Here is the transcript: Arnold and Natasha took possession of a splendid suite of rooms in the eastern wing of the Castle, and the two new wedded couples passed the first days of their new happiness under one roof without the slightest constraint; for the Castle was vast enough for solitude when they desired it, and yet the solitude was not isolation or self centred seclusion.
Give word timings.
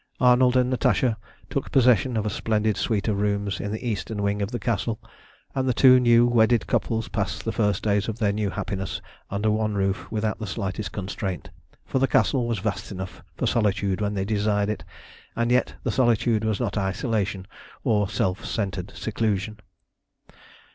Arnold 0.19 0.57
and 0.57 0.71
Natasha 0.71 1.15
took 1.47 1.69
possession 1.71 2.17
of 2.17 2.25
a 2.25 2.29
splendid 2.31 2.75
suite 2.75 3.07
of 3.07 3.21
rooms 3.21 3.59
in 3.59 3.71
the 3.71 3.85
eastern 3.87 4.23
wing 4.23 4.41
of 4.41 4.49
the 4.49 4.57
Castle, 4.57 4.99
and 5.53 5.69
the 5.69 5.75
two 5.75 5.99
new 5.99 6.25
wedded 6.25 6.65
couples 6.65 7.07
passed 7.07 7.45
the 7.45 7.51
first 7.51 7.83
days 7.83 8.07
of 8.07 8.17
their 8.17 8.31
new 8.33 8.49
happiness 8.49 8.99
under 9.29 9.51
one 9.51 9.75
roof 9.75 10.11
without 10.11 10.39
the 10.39 10.47
slightest 10.47 10.91
constraint; 10.91 11.51
for 11.85 11.99
the 11.99 12.07
Castle 12.07 12.47
was 12.47 12.57
vast 12.57 12.91
enough 12.91 13.21
for 13.37 13.45
solitude 13.45 14.01
when 14.01 14.15
they 14.15 14.25
desired 14.25 14.69
it, 14.69 14.83
and 15.35 15.51
yet 15.51 15.75
the 15.83 15.91
solitude 15.91 16.43
was 16.43 16.59
not 16.59 16.79
isolation 16.79 17.45
or 17.83 18.09
self 18.09 18.43
centred 18.43 18.91
seclusion. 18.95 19.59